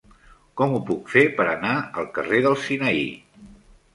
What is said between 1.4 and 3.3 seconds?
per anar al carrer del Sinaí?